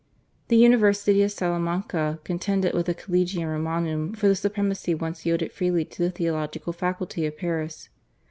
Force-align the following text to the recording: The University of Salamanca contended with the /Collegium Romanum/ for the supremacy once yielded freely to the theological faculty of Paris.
The 0.47 0.55
University 0.57 1.21
of 1.21 1.31
Salamanca 1.31 2.19
contended 2.23 2.73
with 2.73 2.87
the 2.87 2.95
/Collegium 2.95 3.47
Romanum/ 3.53 4.13
for 4.15 4.27
the 4.27 4.35
supremacy 4.35 4.95
once 4.95 5.27
yielded 5.27 5.51
freely 5.51 5.85
to 5.85 6.01
the 6.01 6.09
theological 6.09 6.73
faculty 6.73 7.23
of 7.27 7.37
Paris. 7.37 7.89